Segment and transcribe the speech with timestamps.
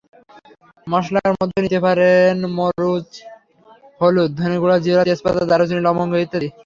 [0.87, 3.09] মসলার মধ্যে নিতে পারেন মরিচ,
[3.99, 6.49] হলুদ, ধনেগুঁড়া, জিরা, তেজপাতা, দারুচিনি, লবঙ্গ ইত্যাদি।